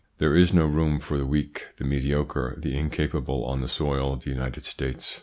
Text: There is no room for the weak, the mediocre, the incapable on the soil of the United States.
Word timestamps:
There 0.17 0.33
is 0.35 0.51
no 0.51 0.65
room 0.65 0.99
for 0.99 1.15
the 1.19 1.27
weak, 1.27 1.67
the 1.77 1.83
mediocre, 1.83 2.55
the 2.57 2.75
incapable 2.75 3.45
on 3.45 3.61
the 3.61 3.67
soil 3.69 4.13
of 4.13 4.23
the 4.23 4.31
United 4.31 4.63
States. 4.63 5.19